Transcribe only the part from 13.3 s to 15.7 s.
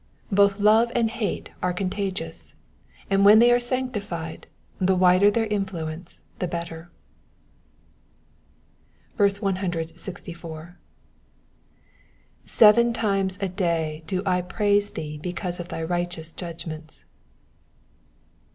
a day do I praise thee because of